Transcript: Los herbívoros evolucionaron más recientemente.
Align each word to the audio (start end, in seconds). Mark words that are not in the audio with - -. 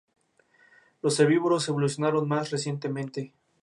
Los 1.03 1.19
herbívoros 1.19 1.69
evolucionaron 1.69 2.27
más 2.27 2.49
recientemente. 2.49 3.33